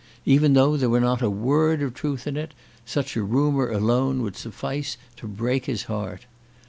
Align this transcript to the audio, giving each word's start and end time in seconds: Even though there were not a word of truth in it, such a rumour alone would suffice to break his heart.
Even 0.25 0.53
though 0.55 0.77
there 0.77 0.89
were 0.89 0.99
not 0.99 1.21
a 1.21 1.29
word 1.29 1.83
of 1.83 1.93
truth 1.93 2.25
in 2.25 2.35
it, 2.35 2.55
such 2.87 3.15
a 3.15 3.21
rumour 3.21 3.69
alone 3.69 4.23
would 4.23 4.35
suffice 4.35 4.97
to 5.15 5.27
break 5.27 5.65
his 5.67 5.83
heart. 5.83 6.25